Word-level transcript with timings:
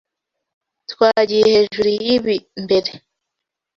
Twagiye 0.91 1.45
hejuru 1.55 1.89
yibi 2.03 2.35
mbere. 2.63 2.91